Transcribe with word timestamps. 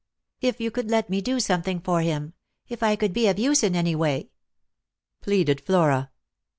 "If 0.41 0.59
you 0.59 0.71
could 0.71 0.89
let 0.89 1.11
me 1.11 1.21
do 1.21 1.39
something 1.39 1.79
for 1.79 2.01
him; 2.01 2.33
if 2.67 2.81
I 2.81 2.95
could 2.95 3.13
be 3.13 3.27
of 3.27 3.37
use, 3.37 3.61
in 3.61 3.75
any 3.75 3.93
way," 3.93 4.31
pleaded 5.21 5.61
Flora. 5.61 6.09